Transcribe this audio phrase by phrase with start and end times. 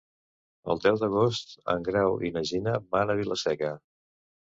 [0.73, 3.75] El deu d'agost en Grau i na Gina van a Vila-seca.